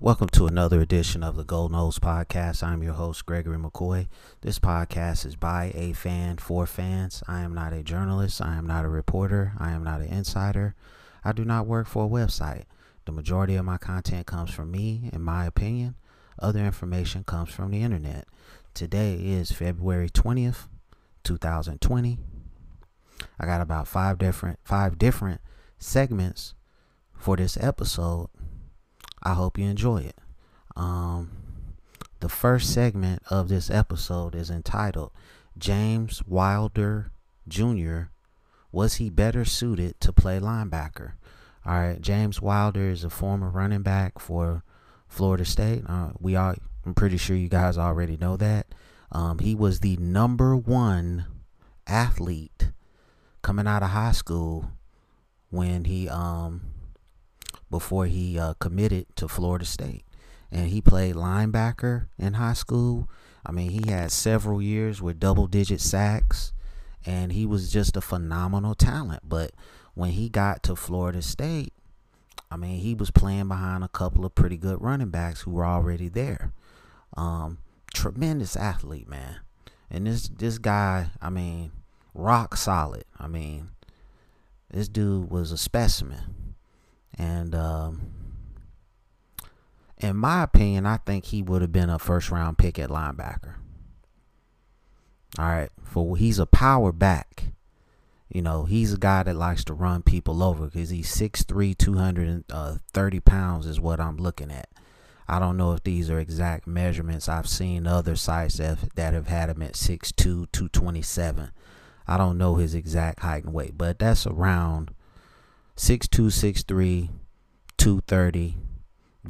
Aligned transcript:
Welcome 0.00 0.28
to 0.28 0.46
another 0.46 0.80
edition 0.80 1.24
of 1.24 1.34
the 1.34 1.42
Go 1.42 1.66
Noles 1.66 1.98
Podcast. 1.98 2.62
I'm 2.62 2.84
your 2.84 2.92
host, 2.92 3.26
Gregory 3.26 3.58
McCoy. 3.58 4.06
This 4.42 4.60
podcast 4.60 5.26
is 5.26 5.34
by 5.34 5.72
a 5.74 5.92
fan 5.92 6.36
for 6.36 6.66
fans. 6.66 7.20
I 7.26 7.40
am 7.40 7.52
not 7.52 7.72
a 7.72 7.82
journalist. 7.82 8.40
I 8.40 8.54
am 8.54 8.64
not 8.64 8.84
a 8.84 8.88
reporter. 8.88 9.54
I 9.58 9.72
am 9.72 9.82
not 9.82 10.00
an 10.00 10.06
insider. 10.06 10.76
I 11.24 11.32
do 11.32 11.44
not 11.44 11.66
work 11.66 11.88
for 11.88 12.04
a 12.04 12.08
website. 12.08 12.62
The 13.06 13.12
majority 13.12 13.56
of 13.56 13.64
my 13.64 13.76
content 13.76 14.28
comes 14.28 14.52
from 14.52 14.70
me, 14.70 15.10
in 15.12 15.20
my 15.20 15.46
opinion. 15.46 15.96
Other 16.38 16.60
information 16.60 17.24
comes 17.24 17.50
from 17.50 17.72
the 17.72 17.82
internet. 17.82 18.28
Today 18.74 19.14
is 19.14 19.50
February 19.50 20.10
20th, 20.10 20.68
2020. 21.24 22.18
I 23.40 23.46
got 23.46 23.60
about 23.60 23.88
five 23.88 24.16
different 24.18 24.60
five 24.62 24.96
different 24.96 25.40
segments 25.76 26.54
for 27.14 27.36
this 27.36 27.56
episode 27.60 28.28
I 29.22 29.34
hope 29.34 29.58
you 29.58 29.66
enjoy 29.66 29.98
it. 29.98 30.16
Um, 30.76 31.30
the 32.20 32.28
first 32.28 32.72
segment 32.72 33.22
of 33.30 33.48
this 33.48 33.70
episode 33.70 34.34
is 34.34 34.50
entitled 34.50 35.12
James 35.56 36.22
Wilder 36.26 37.10
Jr. 37.46 38.02
Was 38.70 38.94
he 38.94 39.10
better 39.10 39.44
suited 39.44 40.00
to 40.00 40.12
play 40.12 40.38
linebacker? 40.38 41.12
All 41.64 41.78
right, 41.78 42.00
James 42.00 42.40
Wilder 42.40 42.88
is 42.88 43.04
a 43.04 43.10
former 43.10 43.50
running 43.50 43.82
back 43.82 44.18
for 44.18 44.62
Florida 45.08 45.44
State. 45.44 45.84
Uh, 45.86 46.10
we 46.18 46.36
are, 46.36 46.56
I'm 46.84 46.94
pretty 46.94 47.16
sure 47.16 47.36
you 47.36 47.48
guys 47.48 47.76
already 47.76 48.16
know 48.16 48.36
that. 48.36 48.66
Um, 49.10 49.38
he 49.38 49.54
was 49.54 49.80
the 49.80 49.96
number 49.96 50.56
one 50.56 51.26
athlete 51.86 52.70
coming 53.42 53.66
out 53.66 53.82
of 53.82 53.90
high 53.90 54.12
school 54.12 54.72
when 55.50 55.84
he 55.84 56.08
um 56.08 56.60
before 57.70 58.06
he 58.06 58.38
uh, 58.38 58.54
committed 58.54 59.06
to 59.16 59.28
Florida 59.28 59.64
State. 59.64 60.04
And 60.50 60.68
he 60.68 60.80
played 60.80 61.14
linebacker 61.14 62.06
in 62.18 62.34
high 62.34 62.54
school. 62.54 63.08
I 63.44 63.52
mean, 63.52 63.70
he 63.70 63.90
had 63.90 64.10
several 64.10 64.62
years 64.62 65.02
with 65.02 65.20
double 65.20 65.46
digit 65.46 65.80
sacks, 65.80 66.52
and 67.04 67.32
he 67.32 67.44
was 67.46 67.70
just 67.70 67.96
a 67.96 68.00
phenomenal 68.00 68.74
talent. 68.74 69.22
But 69.28 69.52
when 69.94 70.10
he 70.10 70.28
got 70.28 70.62
to 70.64 70.76
Florida 70.76 71.20
State, 71.22 71.72
I 72.50 72.56
mean, 72.56 72.80
he 72.80 72.94
was 72.94 73.10
playing 73.10 73.48
behind 73.48 73.84
a 73.84 73.88
couple 73.88 74.24
of 74.24 74.34
pretty 74.34 74.56
good 74.56 74.80
running 74.80 75.10
backs 75.10 75.42
who 75.42 75.50
were 75.50 75.66
already 75.66 76.08
there. 76.08 76.52
Um, 77.16 77.58
tremendous 77.92 78.56
athlete, 78.56 79.08
man. 79.08 79.40
And 79.90 80.06
this 80.06 80.28
this 80.28 80.58
guy, 80.58 81.10
I 81.20 81.30
mean, 81.30 81.72
rock 82.14 82.56
solid. 82.56 83.04
I 83.18 83.26
mean, 83.26 83.70
this 84.70 84.88
dude 84.88 85.30
was 85.30 85.52
a 85.52 85.58
specimen. 85.58 86.47
And 87.18 87.54
um, 87.54 88.12
in 89.98 90.16
my 90.16 90.44
opinion, 90.44 90.86
I 90.86 90.98
think 90.98 91.26
he 91.26 91.42
would 91.42 91.62
have 91.62 91.72
been 91.72 91.90
a 91.90 91.98
first 91.98 92.30
round 92.30 92.58
pick 92.58 92.78
at 92.78 92.90
linebacker. 92.90 93.54
All 95.38 95.44
right, 95.44 95.70
for 95.82 96.16
he's 96.16 96.38
a 96.38 96.46
power 96.46 96.92
back. 96.92 97.44
You 98.32 98.42
know, 98.42 98.64
he's 98.64 98.92
a 98.92 98.98
guy 98.98 99.22
that 99.22 99.36
likes 99.36 99.64
to 99.64 99.74
run 99.74 100.02
people 100.02 100.42
over 100.42 100.66
because 100.66 100.90
he's 100.90 101.14
6'3", 101.14 101.76
230 101.76 103.20
pounds 103.20 103.66
is 103.66 103.80
what 103.80 104.00
I'm 104.00 104.16
looking 104.16 104.50
at. 104.50 104.68
I 105.26 105.38
don't 105.38 105.56
know 105.56 105.72
if 105.72 105.82
these 105.82 106.10
are 106.10 106.18
exact 106.18 106.66
measurements. 106.66 107.28
I've 107.28 107.48
seen 107.48 107.86
other 107.86 108.16
sites 108.16 108.58
that, 108.58 108.78
that 108.96 109.14
have 109.14 109.28
had 109.28 109.50
him 109.50 109.62
at 109.62 109.74
6'2", 109.74 110.14
227. 110.16 111.50
I 112.06 112.16
don't 112.16 112.38
know 112.38 112.56
his 112.56 112.74
exact 112.74 113.20
height 113.20 113.44
and 113.44 113.52
weight, 113.52 113.76
but 113.76 113.98
that's 113.98 114.26
around 114.26 114.92
six 115.78 116.06
two, 116.06 116.28
six 116.28 116.62
three, 116.62 117.08
two 117.78 118.02
thirty, 118.06 118.56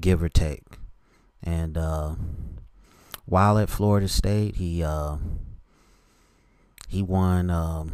give 0.01 0.23
or 0.23 0.29
take. 0.29 0.65
And 1.43 1.79
uh, 1.79 2.17
while 3.27 3.59
at 3.59 3.71
Florida 3.71 4.09
State, 4.09 4.57
he 4.57 4.83
uh, 4.83 5.19
he 6.89 7.03
won 7.03 7.51
um, 7.51 7.93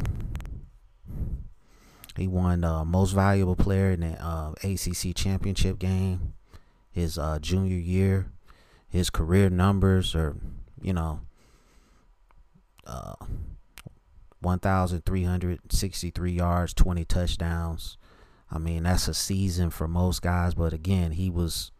he 2.17 2.27
won 2.27 2.63
uh, 2.63 2.83
most 2.83 3.11
valuable 3.11 3.55
player 3.55 3.91
in 3.91 3.99
the 3.99 4.25
uh, 4.25 4.53
ACC 4.63 5.13
championship 5.15 5.77
game 5.77 6.33
his 6.95 7.17
uh, 7.17 7.37
junior 7.39 7.77
year. 7.77 8.31
His 8.87 9.09
career 9.09 9.49
numbers 9.49 10.15
are, 10.15 10.37
you 10.81 10.93
know, 10.93 11.19
uh, 12.87 13.15
1,363 14.39 16.31
yards, 16.31 16.73
20 16.73 17.03
touchdowns, 17.03 17.97
I 18.51 18.57
mean, 18.57 18.83
that's 18.83 19.07
a 19.07 19.13
season 19.13 19.69
for 19.69 19.87
most 19.87 20.21
guys, 20.21 20.53
but 20.53 20.73
again, 20.73 21.11
he 21.11 21.29
was 21.29 21.71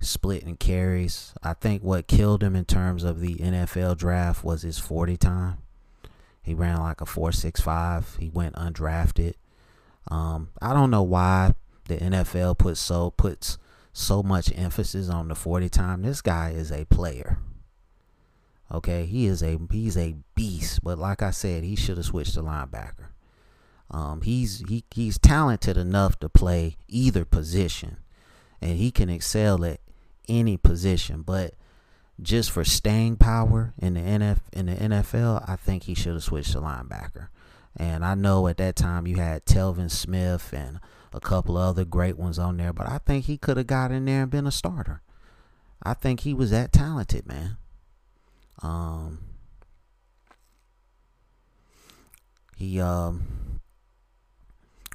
splitting 0.00 0.56
carries. 0.56 1.32
I 1.42 1.54
think 1.54 1.82
what 1.82 2.06
killed 2.06 2.42
him 2.42 2.54
in 2.54 2.64
terms 2.64 3.04
of 3.04 3.20
the 3.20 3.36
NFL 3.36 3.96
draft 3.98 4.44
was 4.44 4.62
his 4.62 4.78
40 4.78 5.16
time. 5.16 5.58
He 6.42 6.54
ran 6.54 6.78
like 6.78 7.00
a 7.00 7.04
4.65. 7.04 8.18
He 8.18 8.28
went 8.28 8.56
undrafted. 8.56 9.34
Um, 10.08 10.50
I 10.60 10.74
don't 10.74 10.90
know 10.90 11.02
why 11.02 11.54
the 11.86 11.96
NFL 11.96 12.58
puts 12.58 12.80
so 12.80 13.10
puts 13.10 13.58
so 13.92 14.22
much 14.22 14.52
emphasis 14.56 15.08
on 15.08 15.28
the 15.28 15.34
40 15.34 15.68
time. 15.68 16.02
This 16.02 16.20
guy 16.20 16.50
is 16.50 16.72
a 16.72 16.84
player. 16.86 17.38
Okay, 18.72 19.04
he 19.04 19.26
is 19.26 19.42
a 19.42 19.58
he's 19.70 19.96
a 19.98 20.16
beast, 20.34 20.82
but 20.82 20.98
like 20.98 21.22
I 21.22 21.30
said, 21.30 21.62
he 21.62 21.76
should 21.76 21.98
have 21.98 22.06
switched 22.06 22.34
to 22.34 22.40
linebacker. 22.42 23.08
Um, 23.92 24.22
he's 24.22 24.64
he, 24.68 24.84
he's 24.90 25.18
talented 25.18 25.76
enough 25.76 26.18
to 26.20 26.28
play 26.28 26.76
either 26.88 27.24
position, 27.24 27.98
and 28.60 28.78
he 28.78 28.90
can 28.90 29.10
excel 29.10 29.64
at 29.64 29.80
any 30.28 30.56
position. 30.56 31.22
But 31.22 31.54
just 32.20 32.50
for 32.50 32.64
staying 32.64 33.16
power 33.16 33.74
in 33.78 33.94
the 33.94 34.00
NF 34.00 34.38
in 34.52 34.66
the 34.66 34.74
NFL, 34.74 35.44
I 35.48 35.56
think 35.56 35.84
he 35.84 35.94
should 35.94 36.14
have 36.14 36.22
switched 36.22 36.52
to 36.52 36.58
linebacker. 36.58 37.28
And 37.76 38.04
I 38.04 38.14
know 38.14 38.48
at 38.48 38.58
that 38.58 38.76
time 38.76 39.06
you 39.06 39.16
had 39.16 39.46
Telvin 39.46 39.90
Smith 39.90 40.52
and 40.52 40.78
a 41.12 41.20
couple 41.20 41.56
other 41.56 41.84
great 41.84 42.18
ones 42.18 42.38
on 42.38 42.56
there, 42.56 42.72
but 42.72 42.88
I 42.88 42.98
think 42.98 43.26
he 43.26 43.36
could 43.36 43.56
have 43.56 43.66
got 43.66 43.90
in 43.90 44.04
there 44.04 44.22
and 44.22 44.30
been 44.30 44.46
a 44.46 44.52
starter. 44.52 45.02
I 45.82 45.94
think 45.94 46.20
he 46.20 46.32
was 46.32 46.50
that 46.50 46.72
talented, 46.72 47.26
man. 47.26 47.56
Um, 48.62 49.18
he 52.56 52.80
um 52.80 53.41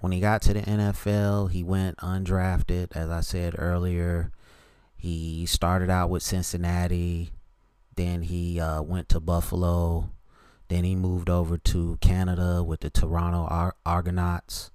when 0.01 0.11
he 0.11 0.19
got 0.19 0.41
to 0.43 0.53
the 0.53 0.61
NFL, 0.61 1.51
he 1.51 1.63
went 1.63 1.97
undrafted, 1.97 2.95
as 2.95 3.09
I 3.09 3.21
said 3.21 3.55
earlier. 3.57 4.31
He 4.95 5.45
started 5.45 5.89
out 5.89 6.09
with 6.09 6.23
Cincinnati, 6.23 7.31
then 7.95 8.23
he 8.23 8.59
uh, 8.59 8.81
went 8.81 9.09
to 9.09 9.19
Buffalo, 9.19 10.11
then 10.67 10.83
he 10.83 10.95
moved 10.95 11.29
over 11.29 11.57
to 11.57 11.97
Canada 12.01 12.63
with 12.63 12.81
the 12.81 12.89
Toronto 12.89 13.47
Ar- 13.49 13.75
Argonauts, 13.85 14.71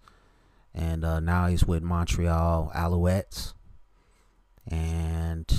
and 0.75 1.05
uh, 1.05 1.21
now 1.21 1.47
he's 1.47 1.65
with 1.65 1.83
Montreal 1.83 2.73
Alouettes. 2.75 3.55
And, 4.69 5.53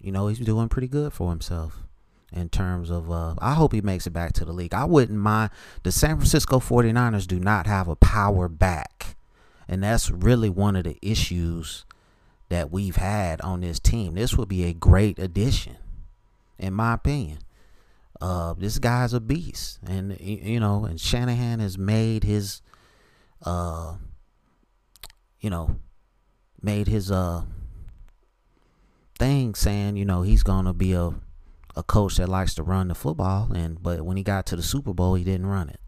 you 0.00 0.12
know, 0.12 0.28
he's 0.28 0.38
doing 0.38 0.68
pretty 0.68 0.86
good 0.86 1.12
for 1.12 1.30
himself 1.30 1.82
in 2.32 2.48
terms 2.48 2.90
of 2.90 3.10
uh, 3.10 3.34
I 3.38 3.54
hope 3.54 3.72
he 3.72 3.80
makes 3.80 4.06
it 4.06 4.12
back 4.12 4.32
to 4.34 4.44
the 4.44 4.52
league. 4.52 4.74
I 4.74 4.84
wouldn't 4.84 5.18
mind 5.18 5.50
the 5.82 5.92
San 5.92 6.16
Francisco 6.16 6.60
49ers 6.60 7.26
do 7.26 7.40
not 7.40 7.66
have 7.66 7.88
a 7.88 7.96
power 7.96 8.48
back. 8.48 9.16
And 9.66 9.82
that's 9.82 10.10
really 10.10 10.48
one 10.48 10.76
of 10.76 10.84
the 10.84 10.98
issues 11.02 11.84
that 12.48 12.70
we've 12.70 12.96
had 12.96 13.40
on 13.42 13.60
this 13.60 13.78
team. 13.78 14.14
This 14.14 14.34
would 14.36 14.48
be 14.48 14.64
a 14.64 14.72
great 14.72 15.18
addition 15.18 15.76
in 16.58 16.74
my 16.74 16.94
opinion. 16.94 17.38
Uh, 18.20 18.52
this 18.54 18.78
guy's 18.78 19.12
a 19.12 19.20
beast 19.20 19.78
and 19.86 20.18
you 20.20 20.58
know, 20.58 20.84
and 20.84 21.00
Shanahan 21.00 21.60
has 21.60 21.78
made 21.78 22.24
his 22.24 22.62
uh 23.44 23.94
you 25.40 25.50
know, 25.50 25.76
made 26.60 26.88
his 26.88 27.12
uh 27.12 27.42
thing 29.18 29.54
saying, 29.54 29.96
you 29.96 30.04
know, 30.04 30.22
he's 30.22 30.42
to 30.42 30.72
be 30.72 30.94
a 30.94 31.14
a 31.78 31.82
coach 31.84 32.16
that 32.16 32.28
likes 32.28 32.54
to 32.54 32.62
run 32.64 32.88
the 32.88 32.94
football 32.94 33.52
and 33.54 33.80
but 33.80 34.02
when 34.02 34.16
he 34.16 34.24
got 34.24 34.44
to 34.44 34.56
the 34.56 34.62
Super 34.62 34.92
Bowl 34.92 35.14
he 35.14 35.22
didn't 35.22 35.46
run 35.46 35.68
it. 35.68 35.80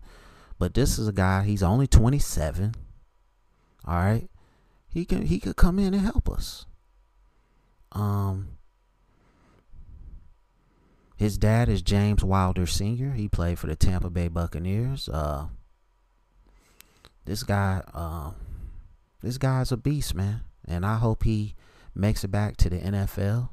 But 0.56 0.72
this 0.74 1.00
is 1.00 1.08
a 1.08 1.12
guy, 1.12 1.42
he's 1.42 1.64
only 1.64 1.88
27. 1.88 2.76
All 3.84 3.94
right. 3.96 4.30
He 4.88 5.04
can 5.04 5.26
he 5.26 5.40
could 5.40 5.56
come 5.56 5.80
in 5.80 5.92
and 5.92 6.04
help 6.04 6.30
us. 6.30 6.64
Um 7.90 8.50
his 11.16 11.36
dad 11.36 11.68
is 11.68 11.82
James 11.82 12.22
Wilder 12.22 12.66
Sr. 12.66 13.12
He 13.12 13.28
played 13.28 13.58
for 13.58 13.66
the 13.66 13.74
Tampa 13.74 14.10
Bay 14.10 14.28
Buccaneers. 14.28 15.08
Uh 15.08 15.48
this 17.24 17.42
guy 17.42 17.82
uh 17.92 18.30
this 19.22 19.38
guy's 19.38 19.72
a 19.72 19.76
beast, 19.76 20.14
man. 20.14 20.42
And 20.64 20.86
I 20.86 20.98
hope 20.98 21.24
he 21.24 21.56
makes 21.96 22.22
it 22.22 22.28
back 22.28 22.56
to 22.58 22.70
the 22.70 22.78
NFL. 22.78 23.48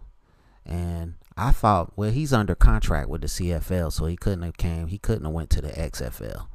And 0.67 1.15
I 1.37 1.51
thought, 1.51 1.93
well, 1.95 2.11
he's 2.11 2.33
under 2.33 2.55
contract 2.55 3.09
with 3.09 3.21
the 3.21 3.27
CFL, 3.27 3.93
so 3.93 4.05
he 4.05 4.15
couldn't 4.15 4.41
have 4.41 4.57
came. 4.57 4.87
He 4.87 4.97
couldn't 4.97 5.25
have 5.25 5.33
went 5.33 5.51
to 5.51 5.61
the 5.61 5.69
XFL. 5.69 6.47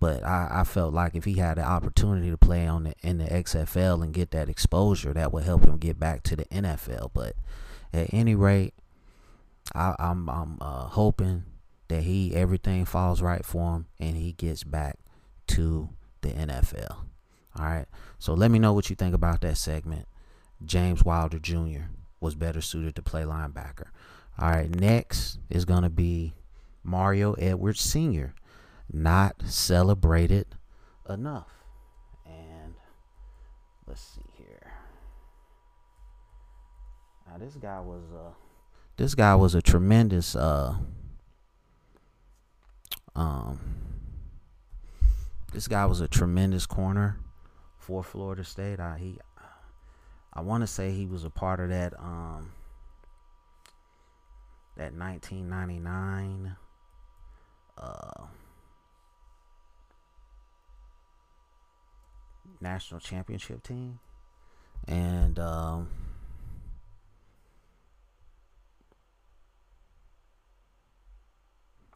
But 0.00 0.24
I, 0.24 0.48
I 0.50 0.64
felt 0.64 0.92
like 0.92 1.14
if 1.14 1.24
he 1.24 1.34
had 1.34 1.56
the 1.56 1.62
opportunity 1.62 2.30
to 2.30 2.36
play 2.36 2.66
on 2.66 2.84
the 2.84 2.94
in 3.00 3.18
the 3.18 3.24
XFL 3.24 4.02
and 4.02 4.12
get 4.12 4.30
that 4.32 4.48
exposure, 4.48 5.12
that 5.12 5.32
would 5.32 5.44
help 5.44 5.64
him 5.64 5.78
get 5.78 5.98
back 5.98 6.22
to 6.24 6.36
the 6.36 6.44
NFL. 6.46 7.10
But 7.12 7.34
at 7.92 8.12
any 8.12 8.34
rate, 8.34 8.74
I, 9.74 9.94
am 9.98 10.28
I'm, 10.28 10.30
I'm 10.30 10.58
uh, 10.60 10.86
hoping 10.88 11.44
that 11.88 12.02
he 12.02 12.34
everything 12.34 12.84
falls 12.84 13.22
right 13.22 13.44
for 13.44 13.74
him 13.74 13.86
and 13.98 14.16
he 14.16 14.32
gets 14.32 14.62
back 14.62 14.98
to 15.48 15.90
the 16.20 16.30
NFL. 16.30 16.96
All 17.58 17.64
right. 17.64 17.86
So 18.18 18.34
let 18.34 18.50
me 18.50 18.58
know 18.58 18.72
what 18.72 18.90
you 18.90 18.96
think 18.96 19.14
about 19.14 19.40
that 19.40 19.56
segment. 19.56 20.06
James 20.64 21.04
Wilder 21.04 21.38
Jr. 21.38 21.86
was 22.20 22.34
better 22.34 22.60
suited 22.60 22.96
to 22.96 23.02
play 23.02 23.22
linebacker. 23.22 23.88
All 24.38 24.50
right. 24.50 24.68
Next 24.68 25.38
is 25.50 25.64
going 25.64 25.82
to 25.82 25.90
be 25.90 26.34
Mario 26.82 27.34
Edwards 27.34 27.80
Sr. 27.80 28.34
Not 28.92 29.42
celebrated 29.44 30.46
enough. 31.08 31.50
And 32.26 32.74
let's 33.86 34.02
see 34.02 34.22
here. 34.36 34.72
Now 37.28 37.38
this 37.38 37.54
guy 37.54 37.80
was 37.80 38.04
uh 38.12 38.32
this 38.96 39.14
guy 39.14 39.34
was 39.34 39.54
a 39.54 39.62
tremendous 39.62 40.34
uh 40.34 40.76
um 43.14 43.60
this 45.52 45.68
guy 45.68 45.84
was 45.86 46.00
a 46.00 46.08
tremendous 46.08 46.66
corner 46.66 47.18
for 47.78 48.02
Florida 48.02 48.44
State. 48.44 48.80
I 48.80 48.98
he 48.98 49.18
I 50.38 50.40
want 50.40 50.60
to 50.60 50.68
say 50.68 50.92
he 50.92 51.04
was 51.04 51.24
a 51.24 51.30
part 51.30 51.58
of 51.58 51.70
that 51.70 51.98
um 51.98 52.52
that 54.76 54.94
1999 54.94 56.54
uh 57.76 58.22
national 62.60 63.00
championship 63.00 63.64
team 63.64 63.98
and 64.86 65.40
um 65.40 65.88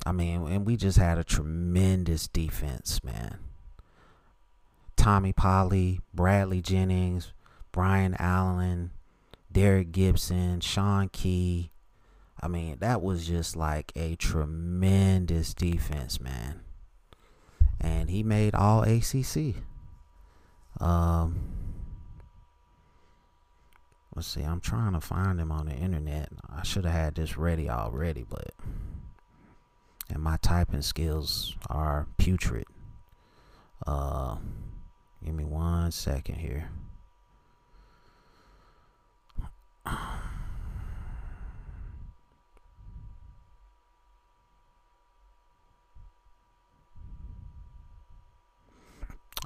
I 0.04 0.10
mean, 0.10 0.48
and 0.48 0.66
we 0.66 0.76
just 0.76 0.98
had 0.98 1.16
a 1.16 1.22
tremendous 1.22 2.26
defense, 2.26 3.04
man. 3.04 3.38
Tommy 4.96 5.32
Polley, 5.32 6.00
Bradley 6.12 6.60
Jennings, 6.60 7.32
Brian 7.72 8.14
Allen, 8.18 8.90
Derrick 9.50 9.92
Gibson, 9.92 10.60
Sean 10.60 11.08
Key. 11.08 11.70
I 12.40 12.48
mean, 12.48 12.76
that 12.80 13.02
was 13.02 13.26
just 13.26 13.56
like 13.56 13.92
a 13.96 14.16
tremendous 14.16 15.54
defense, 15.54 16.20
man. 16.20 16.60
And 17.80 18.10
he 18.10 18.22
made 18.22 18.54
all 18.54 18.82
ACC. 18.82 19.56
Um, 20.80 21.40
let's 24.14 24.28
see, 24.28 24.42
I'm 24.42 24.60
trying 24.60 24.92
to 24.92 25.00
find 25.00 25.40
him 25.40 25.52
on 25.52 25.66
the 25.66 25.74
internet. 25.74 26.30
I 26.48 26.62
should 26.62 26.84
have 26.84 26.94
had 26.94 27.14
this 27.14 27.36
ready 27.36 27.68
already, 27.70 28.24
but 28.28 28.52
and 30.12 30.22
my 30.22 30.36
typing 30.42 30.82
skills 30.82 31.56
are 31.70 32.06
putrid. 32.18 32.66
Uh, 33.86 34.36
give 35.24 35.34
me 35.34 35.44
one 35.44 35.90
second 35.90 36.36
here. 36.36 36.68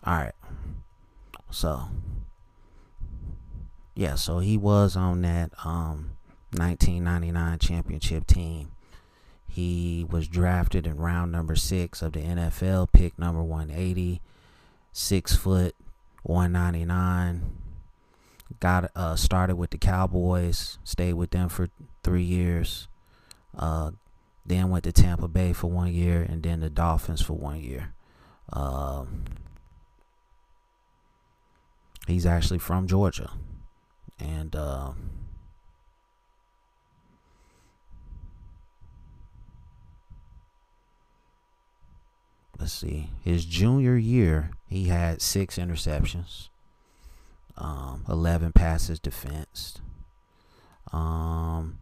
All 0.04 0.14
right. 0.14 0.34
So, 1.50 1.88
yeah, 3.94 4.14
so 4.14 4.40
he 4.40 4.56
was 4.56 4.96
on 4.96 5.22
that 5.22 5.52
um 5.64 6.12
1999 6.52 7.58
championship 7.58 8.26
team 8.26 8.72
he 9.56 10.04
was 10.10 10.28
drafted 10.28 10.86
in 10.86 10.98
round 10.98 11.32
number 11.32 11.56
six 11.56 12.02
of 12.02 12.12
the 12.12 12.20
NFL, 12.20 12.92
pick 12.92 13.18
number 13.18 13.42
180, 13.42 14.20
six 14.92 15.34
foot, 15.34 15.74
199. 16.24 17.56
Got 18.60 18.90
uh, 18.94 19.16
started 19.16 19.56
with 19.56 19.70
the 19.70 19.78
Cowboys, 19.78 20.76
stayed 20.84 21.14
with 21.14 21.30
them 21.30 21.48
for 21.48 21.70
three 22.02 22.22
years. 22.22 22.86
Uh, 23.56 23.92
then 24.44 24.68
went 24.68 24.84
to 24.84 24.92
Tampa 24.92 25.26
Bay 25.26 25.54
for 25.54 25.70
one 25.70 25.90
year, 25.90 26.20
and 26.20 26.42
then 26.42 26.60
the 26.60 26.68
Dolphins 26.68 27.22
for 27.22 27.32
one 27.32 27.62
year. 27.62 27.94
Uh, 28.52 29.06
he's 32.06 32.26
actually 32.26 32.58
from 32.58 32.86
Georgia, 32.86 33.30
and 34.18 34.54
uh, 34.54 34.92
let's 42.58 42.72
see, 42.72 43.10
his 43.22 43.44
junior 43.44 43.96
year, 43.96 44.50
he 44.68 44.86
had 44.86 45.22
six 45.22 45.56
interceptions, 45.58 46.48
um, 47.56 48.04
11 48.08 48.52
passes 48.52 48.98
defensed. 48.98 49.80
Um, 50.92 51.78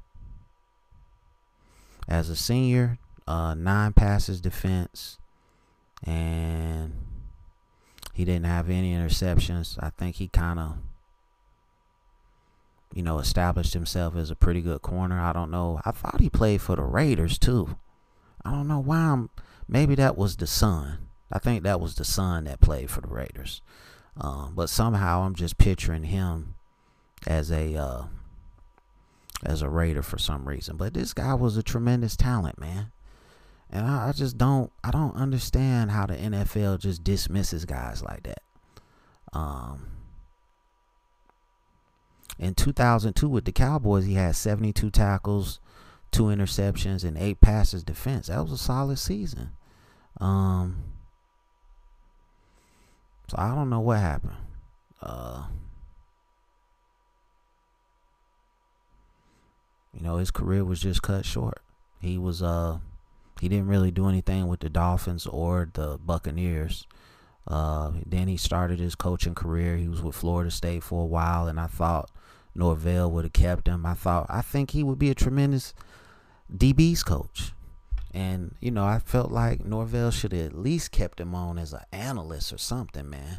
as 2.08 2.28
a 2.28 2.36
senior, 2.36 2.98
uh, 3.26 3.54
nine 3.54 3.92
passes 3.92 4.40
defense, 4.40 5.18
and 6.02 6.92
he 8.14 8.24
didn't 8.24 8.46
have 8.46 8.70
any 8.70 8.94
interceptions. 8.94 9.76
I 9.80 9.90
think 9.90 10.16
he 10.16 10.28
kind 10.28 10.58
of, 10.58 10.76
you 12.94 13.02
know, 13.02 13.18
established 13.18 13.74
himself 13.74 14.16
as 14.16 14.30
a 14.30 14.36
pretty 14.36 14.62
good 14.62 14.80
corner. 14.80 15.20
I 15.20 15.32
don't 15.32 15.50
know. 15.50 15.80
I 15.84 15.90
thought 15.90 16.20
he 16.20 16.30
played 16.30 16.62
for 16.62 16.76
the 16.76 16.82
Raiders 16.82 17.38
too. 17.38 17.76
I 18.44 18.52
don't 18.52 18.68
know 18.68 18.80
why 18.80 18.98
I'm 18.98 19.30
Maybe 19.68 19.94
that 19.94 20.16
was 20.16 20.36
the 20.36 20.46
son. 20.46 20.98
I 21.32 21.38
think 21.38 21.62
that 21.62 21.80
was 21.80 21.94
the 21.94 22.04
son 22.04 22.44
that 22.44 22.60
played 22.60 22.90
for 22.90 23.00
the 23.00 23.08
Raiders. 23.08 23.62
Um, 24.20 24.52
but 24.54 24.68
somehow 24.68 25.22
I'm 25.22 25.34
just 25.34 25.58
picturing 25.58 26.04
him 26.04 26.54
as 27.26 27.50
a 27.50 27.74
uh, 27.76 28.04
as 29.42 29.62
a 29.62 29.68
Raider 29.68 30.02
for 30.02 30.18
some 30.18 30.46
reason. 30.46 30.76
But 30.76 30.94
this 30.94 31.12
guy 31.12 31.34
was 31.34 31.56
a 31.56 31.62
tremendous 31.62 32.16
talent, 32.16 32.60
man. 32.60 32.92
And 33.70 33.86
I, 33.86 34.08
I 34.08 34.12
just 34.12 34.38
don't 34.38 34.70
I 34.82 34.90
don't 34.90 35.16
understand 35.16 35.90
how 35.90 36.06
the 36.06 36.14
NFL 36.14 36.78
just 36.80 37.02
dismisses 37.02 37.64
guys 37.64 38.02
like 38.02 38.22
that. 38.24 38.42
Um, 39.32 39.88
in 42.38 42.54
2002 42.54 43.28
with 43.28 43.44
the 43.44 43.52
Cowboys, 43.52 44.06
he 44.06 44.14
had 44.14 44.36
72 44.36 44.90
tackles, 44.90 45.60
two 46.10 46.24
interceptions, 46.24 47.04
and 47.04 47.16
eight 47.16 47.40
passes 47.40 47.82
defense. 47.82 48.28
That 48.28 48.42
was 48.42 48.52
a 48.52 48.58
solid 48.58 48.98
season. 48.98 49.50
Um, 50.20 50.84
so 53.28 53.36
I 53.38 53.54
don't 53.54 53.70
know 53.70 53.80
what 53.80 53.98
happened. 53.98 54.36
Uh, 55.02 55.44
you 59.92 60.02
know, 60.02 60.16
his 60.16 60.30
career 60.30 60.64
was 60.64 60.80
just 60.80 61.02
cut 61.02 61.24
short. 61.24 61.60
He 62.00 62.18
was 62.18 62.42
uh 62.42 62.78
he 63.40 63.48
didn't 63.48 63.66
really 63.66 63.90
do 63.90 64.08
anything 64.08 64.46
with 64.46 64.60
the 64.60 64.68
Dolphins 64.68 65.26
or 65.26 65.68
the 65.72 65.98
Buccaneers. 65.98 66.86
Uh, 67.46 67.92
then 68.06 68.28
he 68.28 68.36
started 68.36 68.78
his 68.78 68.94
coaching 68.94 69.34
career. 69.34 69.76
He 69.76 69.88
was 69.88 70.02
with 70.02 70.16
Florida 70.16 70.50
State 70.50 70.82
for 70.82 71.02
a 71.02 71.06
while, 71.06 71.46
and 71.46 71.60
I 71.60 71.66
thought 71.66 72.10
Norvell 72.54 73.10
would 73.10 73.24
have 73.24 73.32
kept 73.32 73.66
him. 73.66 73.84
I 73.84 73.94
thought 73.94 74.26
I 74.28 74.40
think 74.40 74.70
he 74.70 74.82
would 74.82 74.98
be 74.98 75.10
a 75.10 75.14
tremendous 75.14 75.74
DB's 76.54 77.02
coach. 77.02 77.52
And, 78.12 78.54
you 78.60 78.70
know, 78.70 78.84
I 78.84 79.00
felt 79.00 79.32
like 79.32 79.64
Norvell 79.64 80.12
should 80.12 80.32
have 80.32 80.46
at 80.46 80.58
least 80.58 80.92
kept 80.92 81.18
him 81.18 81.34
on 81.34 81.58
as 81.58 81.72
an 81.72 81.80
analyst 81.90 82.52
or 82.52 82.58
something, 82.58 83.10
man. 83.10 83.38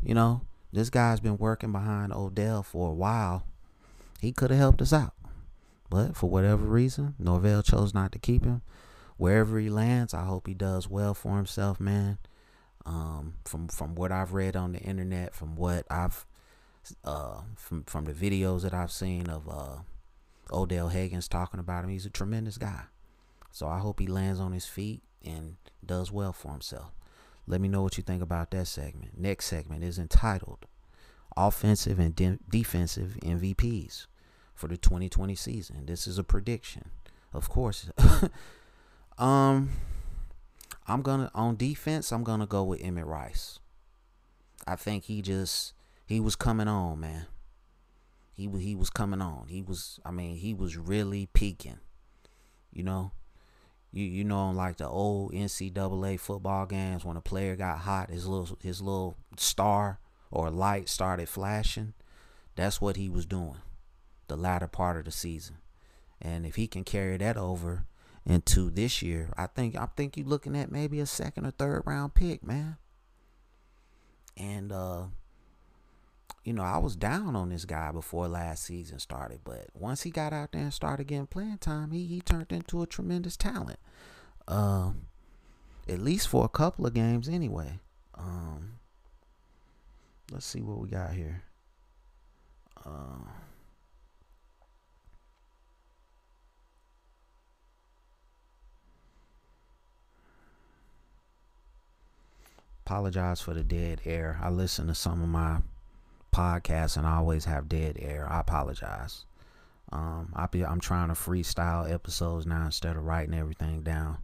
You 0.00 0.14
know, 0.14 0.42
this 0.72 0.90
guy's 0.90 1.18
been 1.18 1.38
working 1.38 1.72
behind 1.72 2.12
Odell 2.12 2.62
for 2.62 2.90
a 2.90 2.94
while. 2.94 3.44
He 4.20 4.30
could 4.30 4.50
have 4.50 4.60
helped 4.60 4.80
us 4.80 4.92
out. 4.92 5.14
But 5.90 6.16
for 6.16 6.30
whatever 6.30 6.64
reason, 6.64 7.16
Norvell 7.18 7.62
chose 7.62 7.92
not 7.92 8.12
to 8.12 8.20
keep 8.20 8.44
him. 8.44 8.62
Wherever 9.20 9.58
he 9.58 9.68
lands, 9.68 10.14
I 10.14 10.24
hope 10.24 10.46
he 10.46 10.54
does 10.54 10.88
well 10.88 11.12
for 11.12 11.36
himself, 11.36 11.78
man. 11.78 12.16
Um, 12.86 13.34
from 13.44 13.68
from 13.68 13.94
what 13.94 14.10
I've 14.10 14.32
read 14.32 14.56
on 14.56 14.72
the 14.72 14.78
internet, 14.78 15.34
from 15.34 15.56
what 15.56 15.84
I've 15.90 16.24
uh, 17.04 17.42
from 17.54 17.84
from 17.84 18.06
the 18.06 18.14
videos 18.14 18.62
that 18.62 18.72
I've 18.72 18.90
seen 18.90 19.28
of 19.28 19.46
uh, 19.46 19.80
Odell 20.50 20.88
Haggins 20.88 21.28
talking 21.28 21.60
about 21.60 21.84
him, 21.84 21.90
he's 21.90 22.06
a 22.06 22.10
tremendous 22.10 22.56
guy. 22.56 22.84
So 23.50 23.68
I 23.68 23.80
hope 23.80 24.00
he 24.00 24.06
lands 24.06 24.40
on 24.40 24.52
his 24.52 24.64
feet 24.64 25.02
and 25.22 25.56
does 25.84 26.10
well 26.10 26.32
for 26.32 26.52
himself. 26.52 26.90
Let 27.46 27.60
me 27.60 27.68
know 27.68 27.82
what 27.82 27.98
you 27.98 28.02
think 28.02 28.22
about 28.22 28.50
that 28.52 28.68
segment. 28.68 29.18
Next 29.20 29.44
segment 29.44 29.84
is 29.84 29.98
entitled 29.98 30.64
Offensive 31.36 31.98
and 31.98 32.16
De- 32.16 32.38
Defensive 32.48 33.18
MVPs 33.22 34.06
for 34.54 34.66
the 34.66 34.78
2020 34.78 35.34
season. 35.34 35.84
This 35.84 36.06
is 36.06 36.16
a 36.16 36.24
prediction. 36.24 36.88
Of 37.34 37.50
course. 37.50 37.90
um 39.20 39.70
I'm 40.88 41.02
gonna 41.02 41.30
on 41.34 41.56
defense. 41.56 42.10
I'm 42.10 42.24
gonna 42.24 42.46
go 42.46 42.64
with 42.64 42.82
Emmett 42.82 43.06
Rice. 43.06 43.60
I 44.66 44.76
think 44.76 45.04
he 45.04 45.22
just 45.22 45.74
he 46.06 46.18
was 46.18 46.34
coming 46.34 46.66
on, 46.66 47.00
man. 47.00 47.26
He 48.32 48.48
he 48.58 48.74
was 48.74 48.90
coming 48.90 49.20
on. 49.20 49.46
He 49.48 49.62
was. 49.62 50.00
I 50.04 50.10
mean, 50.10 50.36
he 50.36 50.54
was 50.54 50.76
really 50.76 51.26
peaking. 51.32 51.78
You 52.72 52.82
know, 52.82 53.12
you 53.92 54.04
you 54.04 54.24
know, 54.24 54.50
like 54.50 54.78
the 54.78 54.88
old 54.88 55.32
NCAA 55.32 56.18
football 56.18 56.66
games 56.66 57.04
when 57.04 57.16
a 57.16 57.20
player 57.20 57.54
got 57.54 57.80
hot, 57.80 58.10
his 58.10 58.26
little 58.26 58.58
his 58.62 58.80
little 58.80 59.16
star 59.36 60.00
or 60.30 60.50
light 60.50 60.88
started 60.88 61.28
flashing. 61.28 61.94
That's 62.56 62.80
what 62.80 62.96
he 62.96 63.08
was 63.08 63.26
doing 63.26 63.58
the 64.26 64.36
latter 64.36 64.68
part 64.68 64.96
of 64.96 65.04
the 65.04 65.10
season. 65.10 65.56
And 66.22 66.46
if 66.46 66.54
he 66.54 66.66
can 66.66 66.84
carry 66.84 67.16
that 67.16 67.36
over 67.36 67.84
into 68.30 68.70
this 68.70 69.02
year, 69.02 69.30
I 69.36 69.46
think 69.46 69.76
I 69.76 69.86
think 69.96 70.16
you're 70.16 70.26
looking 70.26 70.56
at 70.56 70.70
maybe 70.70 71.00
a 71.00 71.06
second 71.06 71.46
or 71.46 71.50
third 71.50 71.82
round 71.86 72.14
pick, 72.14 72.44
man. 72.44 72.76
And 74.36 74.72
uh 74.72 75.04
you 76.44 76.54
know, 76.54 76.62
I 76.62 76.78
was 76.78 76.96
down 76.96 77.36
on 77.36 77.50
this 77.50 77.64
guy 77.64 77.92
before 77.92 78.26
last 78.26 78.64
season 78.64 78.98
started, 78.98 79.40
but 79.44 79.66
once 79.74 80.02
he 80.02 80.10
got 80.10 80.32
out 80.32 80.52
there 80.52 80.62
and 80.62 80.72
started 80.74 81.06
getting 81.06 81.26
playing 81.26 81.58
time, 81.58 81.90
he 81.90 82.06
he 82.06 82.20
turned 82.20 82.50
into 82.50 82.82
a 82.82 82.86
tremendous 82.86 83.36
talent. 83.36 83.78
Um, 84.48 85.06
at 85.88 86.00
least 86.00 86.28
for 86.28 86.44
a 86.44 86.48
couple 86.48 86.86
of 86.86 86.94
games 86.94 87.28
anyway. 87.28 87.78
Um, 88.14 88.78
let's 90.32 90.46
see 90.46 90.60
what 90.62 90.78
we 90.78 90.88
got 90.88 91.12
here. 91.12 91.42
Uh, 92.84 93.28
apologize 102.84 103.40
for 103.40 103.54
the 103.54 103.62
dead 103.62 104.00
air. 104.04 104.38
I 104.42 104.50
listen 104.50 104.86
to 104.88 104.94
some 104.94 105.22
of 105.22 105.28
my 105.28 105.58
podcasts 106.32 106.96
and 106.96 107.06
I 107.06 107.16
always 107.16 107.44
have 107.44 107.68
dead 107.68 107.98
air. 108.00 108.26
I 108.30 108.40
apologize. 108.40 109.24
Um, 109.92 110.32
I 110.34 110.46
be 110.46 110.64
I'm 110.64 110.80
trying 110.80 111.08
to 111.08 111.14
freestyle 111.14 111.90
episodes 111.90 112.46
now 112.46 112.66
instead 112.66 112.96
of 112.96 113.04
writing 113.04 113.34
everything 113.34 113.82
down, 113.82 114.18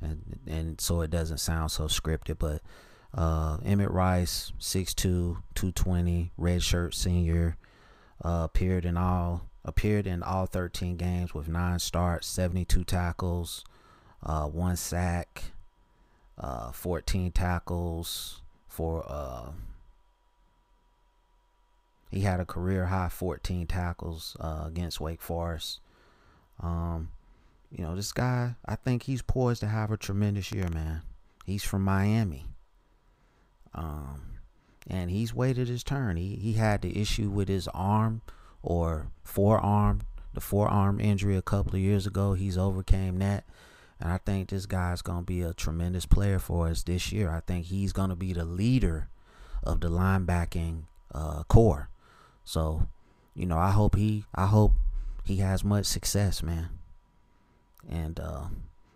and 0.00 0.38
and 0.46 0.80
so 0.80 1.02
it 1.02 1.10
doesn't 1.10 1.38
sound 1.38 1.70
so 1.70 1.84
scripted. 1.84 2.38
But 2.38 2.62
uh, 3.14 3.58
Emmett 3.62 3.90
Rice, 3.90 4.52
6'2", 4.58 4.94
220, 4.94 6.32
red 6.38 6.62
shirt 6.62 6.94
senior, 6.94 7.58
uh, 8.24 8.42
appeared 8.44 8.86
in 8.86 8.96
all 8.96 9.50
appeared 9.64 10.06
in 10.06 10.22
all 10.22 10.46
13 10.46 10.96
games 10.96 11.34
with 11.34 11.46
nine 11.46 11.78
starts, 11.78 12.26
72 12.26 12.82
tackles, 12.84 13.64
uh, 14.24 14.46
one 14.46 14.76
sack, 14.76 15.44
uh, 16.38 16.72
14 16.72 17.30
tackles 17.32 18.40
for 18.68 19.04
uh, 19.08 19.50
he 22.10 22.20
had 22.20 22.40
a 22.40 22.44
career 22.44 22.86
high 22.86 23.08
14 23.08 23.66
tackles 23.66 24.36
uh, 24.38 24.64
against 24.66 25.00
Wake 25.00 25.22
Forest. 25.22 25.80
Um, 26.60 27.08
you 27.70 27.82
know, 27.82 27.96
this 27.96 28.12
guy, 28.12 28.56
I 28.66 28.76
think 28.76 29.04
he's 29.04 29.22
poised 29.22 29.60
to 29.60 29.66
have 29.66 29.90
a 29.90 29.96
tremendous 29.96 30.52
year, 30.52 30.68
man. 30.68 31.02
He's 31.46 31.64
from 31.64 31.82
Miami. 31.82 32.46
Um, 33.74 34.32
and 34.88 35.10
he's 35.10 35.34
waited 35.34 35.68
his 35.68 35.82
turn. 35.82 36.16
He 36.16 36.36
he 36.36 36.54
had 36.54 36.82
the 36.82 37.00
issue 37.00 37.30
with 37.30 37.48
his 37.48 37.66
arm 37.68 38.20
or 38.62 39.08
forearm, 39.24 40.02
the 40.34 40.40
forearm 40.40 41.00
injury 41.00 41.36
a 41.36 41.42
couple 41.42 41.74
of 41.74 41.80
years 41.80 42.06
ago. 42.06 42.34
He's 42.34 42.58
overcame 42.58 43.18
that. 43.20 43.44
And 44.02 44.10
I 44.10 44.18
think 44.18 44.48
this 44.48 44.66
guy's 44.66 45.00
going 45.00 45.20
to 45.20 45.24
be 45.24 45.42
a 45.42 45.54
tremendous 45.54 46.06
player 46.06 46.40
for 46.40 46.66
us 46.66 46.82
this 46.82 47.12
year. 47.12 47.30
I 47.30 47.38
think 47.38 47.66
he's 47.66 47.92
going 47.92 48.10
to 48.10 48.16
be 48.16 48.32
the 48.32 48.44
leader 48.44 49.08
of 49.62 49.80
the 49.80 49.88
linebacking 49.88 50.86
uh, 51.14 51.44
corps. 51.44 51.88
So, 52.42 52.88
you 53.32 53.46
know, 53.46 53.58
I 53.58 53.70
hope 53.70 53.94
he 53.94 54.24
I 54.34 54.46
hope 54.46 54.72
he 55.22 55.36
has 55.36 55.62
much 55.62 55.86
success, 55.86 56.42
man. 56.42 56.70
And 57.88 58.18
uh, 58.18 58.46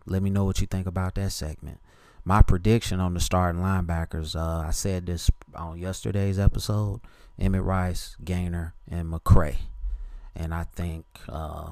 let 0.06 0.24
me 0.24 0.30
know 0.30 0.44
what 0.44 0.60
you 0.60 0.66
think 0.66 0.88
about 0.88 1.14
that 1.14 1.30
segment. 1.30 1.78
My 2.24 2.42
prediction 2.42 2.98
on 2.98 3.14
the 3.14 3.20
starting 3.20 3.62
linebackers, 3.62 4.34
uh, 4.34 4.66
I 4.66 4.72
said 4.72 5.06
this 5.06 5.30
on 5.54 5.78
yesterday's 5.78 6.36
episode: 6.36 7.00
Emmett 7.38 7.62
Rice, 7.62 8.16
Gainer, 8.24 8.74
and 8.90 9.12
McRae. 9.12 9.58
And 10.34 10.52
I 10.52 10.64
think, 10.64 11.06
uh, 11.28 11.70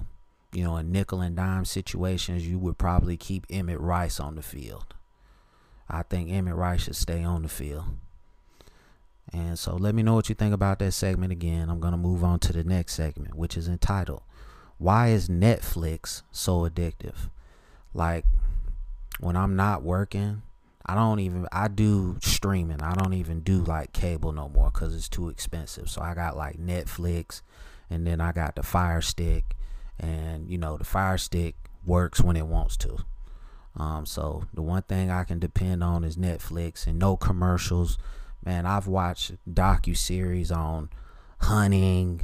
you 0.55 0.65
know, 0.65 0.77
in 0.77 0.93
nickel 0.93 1.21
and 1.21 1.37
dime 1.37 1.65
situations, 1.65 2.47
you 2.47 2.59
would 2.59 2.79
probably 2.79 3.17
keep 3.17 3.47
Emmett 3.51 3.81
Rice 3.81 4.21
on 4.21 4.37
the 4.37 4.43
field. 4.43 4.95
I 5.89 6.03
think 6.03 6.31
Emmett 6.31 6.55
Rice 6.55 6.85
should 6.85 6.97
stay 6.97 7.23
on 7.23 7.43
the 7.43 7.49
field. 7.49 7.85
And 9.33 9.59
so 9.59 9.75
let 9.75 9.95
me 9.95 10.03
know 10.03 10.15
what 10.15 10.29
you 10.29 10.35
think 10.35 10.55
about 10.55 10.79
that 10.79 10.93
segment 10.93 11.33
again. 11.33 11.69
I'm 11.69 11.81
going 11.81 11.93
to 11.93 11.99
move 11.99 12.23
on 12.23 12.39
to 12.41 12.53
the 12.53 12.63
next 12.63 12.95
segment, 12.95 13.35
which 13.35 13.57
is 13.57 13.69
entitled 13.69 14.23
Why 14.79 15.09
is 15.09 15.29
Netflix 15.29 16.23
so 16.31 16.69
addictive? 16.69 17.31
Like 17.93 18.25
when 19.19 19.37
I'm 19.37 19.57
not 19.57 19.83
working, 19.83 20.43
I 20.87 20.95
don't 20.95 21.21
even 21.21 21.49
I 21.51 21.69
do 21.69 22.19
streaming. 22.21 22.83
I 22.83 22.95
don't 22.95 23.15
even 23.15 23.41
do 23.41 23.63
like 23.63 23.93
cable 23.93 24.33
no 24.33 24.49
more 24.49 24.71
cuz 24.71 24.95
it's 24.95 25.09
too 25.09 25.29
expensive. 25.29 25.89
So 25.91 26.03
I 26.03 26.15
got 26.15 26.37
like 26.37 26.59
Netflix 26.59 27.43
and 27.91 28.07
then 28.07 28.21
I 28.21 28.33
got 28.33 28.55
the 28.55 28.63
Fire 28.63 29.01
Stick 29.01 29.57
and 29.99 30.49
you 30.49 30.59
know 30.59 30.77
the 30.77 30.85
Fire 30.85 31.19
Stick 31.19 31.55
works 31.85 32.21
when 32.21 32.37
it 32.37 32.47
wants 32.47 32.77
to. 32.79 32.99
Um, 33.77 34.07
so 34.07 34.45
the 34.55 34.63
one 34.63 34.83
thing 34.83 35.11
I 35.11 35.25
can 35.25 35.39
depend 35.39 35.83
on 35.83 36.05
is 36.05 36.17
Netflix 36.17 36.87
and 36.87 36.99
no 36.99 37.17
commercials 37.17 37.99
man, 38.45 38.67
I've 38.67 38.87
watched 38.87 39.33
docu 39.53 39.97
series 39.97 40.53
on 40.53 40.91
hunting, 41.41 42.21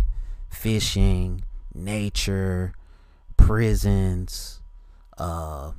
fishing, 0.48 1.44
nature, 1.74 2.74
prisons. 3.36 4.60
Uh, 5.16 5.72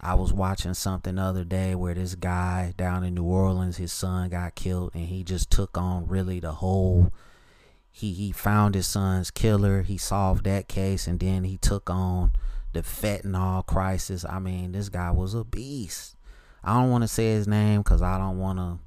I 0.00 0.14
was 0.14 0.32
watching 0.32 0.74
something 0.74 1.16
the 1.16 1.22
other 1.22 1.44
day 1.44 1.74
where 1.74 1.94
this 1.94 2.14
guy 2.14 2.72
down 2.76 3.02
in 3.02 3.14
New 3.14 3.24
Orleans, 3.24 3.78
his 3.78 3.92
son 3.92 4.28
got 4.28 4.54
killed, 4.54 4.92
and 4.94 5.06
he 5.06 5.24
just 5.24 5.50
took 5.50 5.76
on 5.76 6.06
really 6.06 6.40
the 6.40 6.52
whole. 6.52 7.12
He 7.90 8.12
he 8.12 8.32
found 8.32 8.74
his 8.74 8.86
son's 8.86 9.30
killer. 9.30 9.82
He 9.82 9.98
solved 9.98 10.44
that 10.44 10.68
case, 10.68 11.06
and 11.06 11.18
then 11.18 11.44
he 11.44 11.56
took 11.56 11.90
on 11.90 12.32
the 12.72 12.82
fentanyl 12.82 13.66
crisis. 13.66 14.24
I 14.24 14.38
mean, 14.38 14.72
this 14.72 14.88
guy 14.88 15.10
was 15.10 15.34
a 15.34 15.44
beast. 15.44 16.16
I 16.62 16.74
don't 16.74 16.90
want 16.90 17.02
to 17.02 17.08
say 17.08 17.32
his 17.32 17.48
name 17.48 17.80
because 17.82 18.02
I 18.02 18.18
don't 18.18 18.38
want 18.38 18.58
to 18.58 18.78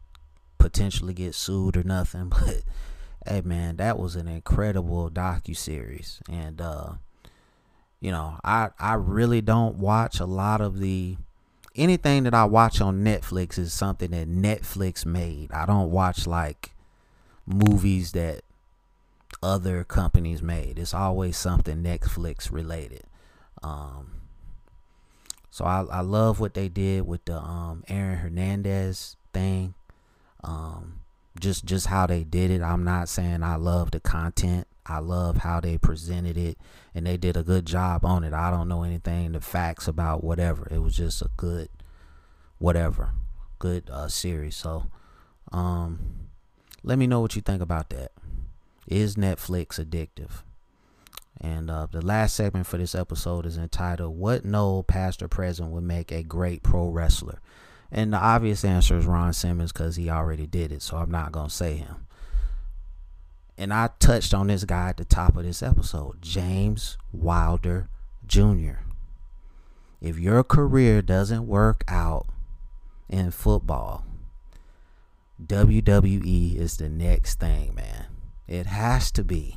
potentially 0.58 1.14
get 1.14 1.36
sued 1.36 1.78
or 1.78 1.84
nothing. 1.84 2.32
But 3.24 3.34
hey, 3.34 3.42
man, 3.42 3.78
that 3.78 4.00
was 4.00 4.16
an 4.16 4.28
incredible 4.28 5.10
docu 5.12 5.56
series, 5.56 6.22
and 6.30 6.60
uh, 6.60 6.94
you 8.00 8.12
know, 8.12 8.40
I 8.44 8.70
I 8.80 8.94
really 8.94 9.42
don't 9.42 9.78
watch 9.78 10.20
a 10.20 10.26
lot 10.26 10.62
of 10.62 10.80
the 10.80 11.18
anything 11.76 12.24
that 12.24 12.34
I 12.34 12.46
watch 12.46 12.82
on 12.82 13.04
Netflix 13.04 13.58
is 13.58 13.74
something 13.74 14.12
that 14.12 14.28
Netflix 14.28 15.06
made. 15.06 15.52
I 15.52 15.66
don't 15.66 15.92
watch 15.92 16.28
like 16.28 16.72
movies 17.46 18.12
that 18.14 18.42
other 19.44 19.84
companies 19.84 20.42
made. 20.42 20.78
It's 20.78 20.94
always 20.94 21.38
something 21.38 21.84
Netflix 21.84 22.52
related. 22.52 23.04
Um, 23.64 24.22
so 25.50 25.66
I, 25.66 25.84
I 25.92 26.02
love 26.02 26.40
what 26.40 26.54
they 26.54 26.70
did 26.70 27.06
with 27.06 27.26
the 27.26 27.38
um, 27.38 27.84
Aaron 27.88 28.18
Hernandez 28.18 29.18
thing. 29.34 29.74
Um, 30.44 31.02
just 31.40 31.66
just 31.66 31.88
how 31.88 32.08
they 32.08 32.24
did 32.24 32.52
it. 32.52 32.62
I'm 32.62 32.84
not 32.84 33.10
saying 33.10 33.44
I 33.44 33.56
love 33.56 33.92
the 33.92 34.00
content. 34.00 34.68
I 34.86 35.00
love 35.00 35.38
how 35.38 35.60
they 35.60 35.78
presented 35.78 36.38
it, 36.38 36.58
and 36.96 37.06
they 37.06 37.16
did 37.16 37.38
a 37.38 37.44
good 37.44 37.66
job 37.66 38.04
on 38.04 38.24
it. 38.24 38.34
I 38.34 38.50
don't 38.50 38.68
know 38.68 38.84
anything, 38.84 39.34
the 39.34 39.42
facts 39.42 39.88
about 39.88 40.24
whatever. 40.24 40.68
It 40.72 40.80
was 40.80 40.96
just 40.96 41.22
a 41.22 41.30
good, 41.38 41.70
whatever, 42.58 43.12
good 43.60 43.90
uh, 43.92 44.08
series. 44.08 44.56
So, 44.56 44.88
um, 45.52 46.30
let 46.84 46.98
me 46.98 47.06
know 47.06 47.20
what 47.20 47.36
you 47.36 47.42
think 47.44 47.62
about 47.62 47.90
that. 47.92 48.12
Is 48.88 49.16
Netflix 49.16 49.80
addictive? 49.80 50.44
And 51.40 51.72
uh, 51.72 51.88
the 51.92 52.06
last 52.06 52.36
segment 52.36 52.68
for 52.68 52.78
this 52.78 52.94
episode 52.94 53.46
is 53.46 53.58
entitled 53.58 54.18
What 54.18 54.46
Nole 54.46 54.84
Past 54.84 55.24
or 55.24 55.28
Present 55.28 55.70
Would 55.70 55.84
Make 55.84 56.12
a 56.12 56.24
Great 56.24 56.62
Pro 56.62 56.90
Wrestler. 56.90 57.40
And 57.92 58.14
the 58.14 58.18
obvious 58.18 58.64
answer 58.64 58.98
is 58.98 59.06
Ron 59.06 59.34
Simmons 59.34 59.72
because 59.72 59.96
he 59.96 60.10
already 60.10 60.48
did 60.48 60.72
it, 60.72 60.82
so 60.82 60.98
I'm 60.98 61.12
not 61.12 61.32
going 61.32 61.50
to 61.50 61.54
say 61.54 61.76
him. 61.76 62.08
And 63.58 63.74
I 63.74 63.90
touched 64.00 64.34
on 64.34 64.48
this 64.48 64.64
guy 64.64 64.90
at 64.90 64.98
the 64.98 65.06
top 65.06 65.36
of 65.36 65.44
this 65.44 65.62
episode 65.62 66.22
James 66.22 66.98
Wilder 67.12 67.90
Jr. 68.26 68.80
If 70.00 70.18
your 70.18 70.44
career 70.44 71.02
doesn't 71.02 71.48
work 71.48 71.84
out 71.88 72.28
in 73.10 73.30
football, 73.32 74.06
WWE 75.46 76.56
is 76.56 76.78
the 76.78 76.90
next 76.90 77.40
thing, 77.40 77.76
man. 77.76 78.08
It 78.52 78.66
has 78.66 79.12
to 79.14 79.24
be. 79.24 79.56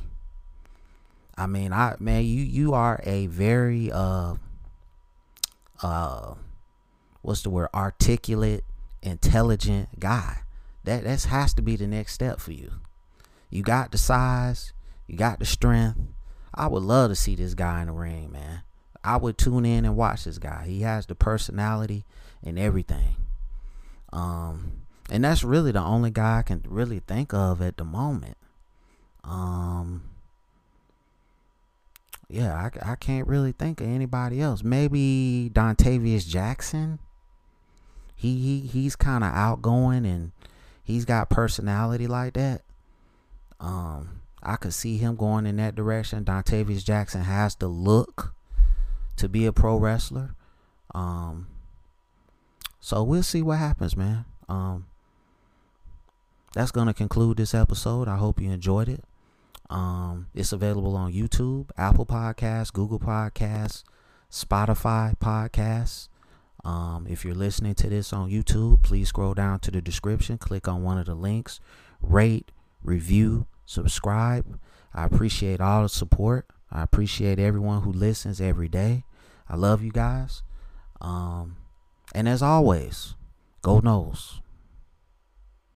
I 1.37 1.47
mean, 1.47 1.73
I 1.73 1.97
man, 1.99 2.23
you 2.23 2.41
you 2.41 2.73
are 2.73 3.01
a 3.03 3.27
very 3.27 3.91
uh 3.91 4.35
uh 5.83 6.35
what's 7.21 7.41
the 7.41 7.49
word 7.49 7.67
articulate, 7.73 8.63
intelligent 9.01 9.99
guy. 9.99 10.43
That 10.85 11.03
that 11.03 11.23
has 11.23 11.53
to 11.55 11.61
be 11.61 11.75
the 11.75 11.87
next 11.87 12.13
step 12.13 12.39
for 12.39 12.53
you. 12.53 12.71
You 13.49 13.63
got 13.63 13.91
the 13.91 13.97
size, 13.97 14.71
you 15.07 15.17
got 15.17 15.39
the 15.39 15.45
strength. 15.45 15.99
I 16.53 16.67
would 16.67 16.83
love 16.83 17.11
to 17.11 17.15
see 17.15 17.35
this 17.35 17.53
guy 17.53 17.81
in 17.81 17.87
the 17.87 17.91
ring, 17.93 18.31
man. 18.31 18.61
I 19.03 19.17
would 19.17 19.37
tune 19.37 19.65
in 19.65 19.83
and 19.83 19.97
watch 19.97 20.23
this 20.23 20.37
guy. 20.37 20.63
He 20.67 20.83
has 20.83 21.05
the 21.05 21.15
personality 21.15 22.05
and 22.41 22.57
everything. 22.57 23.17
Um, 24.13 24.83
and 25.09 25.25
that's 25.25 25.43
really 25.43 25.73
the 25.73 25.83
only 25.83 26.11
guy 26.11 26.39
I 26.39 26.43
can 26.43 26.63
really 26.65 26.99
think 26.99 27.33
of 27.33 27.61
at 27.61 27.75
the 27.75 27.83
moment. 27.83 28.37
Um, 29.27 30.03
yeah, 32.29 32.53
I, 32.53 32.91
I 32.91 32.95
can't 32.95 33.27
really 33.27 33.51
think 33.51 33.81
of 33.81 33.87
anybody 33.87 34.41
else. 34.41 34.63
Maybe 34.63 35.51
Dontavius 35.53 36.27
Jackson. 36.27 36.99
He 38.15 38.37
he 38.37 38.59
he's 38.67 38.95
kind 38.95 39.23
of 39.23 39.33
outgoing 39.33 40.05
and 40.05 40.31
he's 40.83 41.05
got 41.05 41.29
personality 41.29 42.07
like 42.07 42.33
that. 42.33 42.61
Um, 43.59 44.21
I 44.41 44.55
could 44.55 44.73
see 44.73 44.97
him 44.97 45.15
going 45.15 45.45
in 45.45 45.57
that 45.57 45.75
direction. 45.75 46.23
Dontavius 46.23 46.83
Jackson 46.83 47.21
has 47.21 47.55
the 47.55 47.67
look 47.67 48.33
to 49.17 49.27
be 49.27 49.45
a 49.45 49.53
pro 49.53 49.77
wrestler. 49.77 50.35
Um, 50.93 51.47
so 52.79 53.03
we'll 53.03 53.23
see 53.23 53.41
what 53.41 53.57
happens, 53.57 53.97
man. 53.97 54.25
Um, 54.47 54.85
that's 56.53 56.71
gonna 56.71 56.93
conclude 56.93 57.37
this 57.37 57.53
episode. 57.53 58.07
I 58.07 58.17
hope 58.17 58.39
you 58.39 58.49
enjoyed 58.49 58.87
it. 58.87 59.03
Um, 59.69 60.27
it's 60.33 60.51
available 60.51 60.95
on 60.95 61.13
YouTube, 61.13 61.69
Apple 61.77 62.05
Podcasts, 62.05 62.71
Google 62.71 62.99
Podcasts, 62.99 63.83
Spotify 64.31 65.17
Podcasts. 65.17 66.09
Um, 66.63 67.05
if 67.07 67.23
you're 67.23 67.35
listening 67.35 67.75
to 67.75 67.89
this 67.89 68.11
on 68.11 68.29
YouTube, 68.29 68.83
please 68.83 69.09
scroll 69.09 69.33
down 69.33 69.59
to 69.59 69.71
the 69.71 69.81
description, 69.81 70.37
click 70.37 70.67
on 70.67 70.83
one 70.83 70.97
of 70.97 71.05
the 71.05 71.15
links, 71.15 71.59
rate, 72.01 72.51
review, 72.83 73.47
subscribe. 73.65 74.59
I 74.93 75.05
appreciate 75.05 75.61
all 75.61 75.83
the 75.83 75.89
support. 75.89 76.47
I 76.71 76.81
appreciate 76.81 77.39
everyone 77.39 77.81
who 77.81 77.91
listens 77.91 78.41
every 78.41 78.67
day. 78.67 79.05
I 79.47 79.55
love 79.55 79.83
you 79.83 79.91
guys. 79.91 80.41
Um, 81.01 81.57
and 82.13 82.27
as 82.27 82.41
always, 82.41 83.15
go 83.61 83.79
Noles. 83.81 84.39